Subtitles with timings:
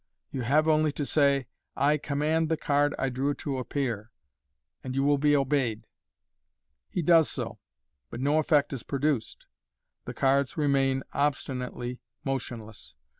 [0.31, 1.45] You have only to say,'
[1.87, 4.09] I command the card I drew to appear,'
[4.83, 5.85] and you will be obeyed."
[6.89, 7.59] He does so,
[8.09, 9.45] but no effect is produced j
[10.05, 12.95] the cards remain obstinately motionless.